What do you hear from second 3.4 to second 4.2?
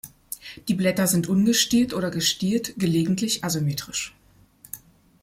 asymmetrisch.